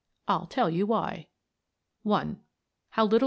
I'll 0.27 0.47
tell 0.47 0.67
you 0.67 0.87
why. 0.87 1.27
I. 2.09 2.35
HOW 2.89 3.03
LITTLE 3.03 3.17
MR. 3.19 3.19